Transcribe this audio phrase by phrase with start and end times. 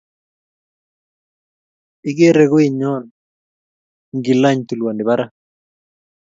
[2.09, 3.03] Igere goinyon
[4.15, 5.31] ngilany tulwoni barak.